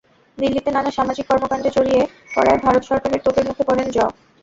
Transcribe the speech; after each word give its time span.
দিল্লিতে 0.37 0.69
নানা 0.71 0.91
সামাজিক 0.91 1.25
কর্মকাণ্ডে 1.29 1.69
জড়িয়ে 1.75 2.01
পড়ায় 2.33 2.59
ভারত 2.63 2.83
সরকারের 2.89 3.23
তোপের 3.25 3.45
মুখে 3.49 3.63
পড়েন 3.67 3.87
জঁ। 3.91 4.07